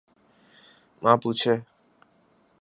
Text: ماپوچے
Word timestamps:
ماپوچے 1.03 1.53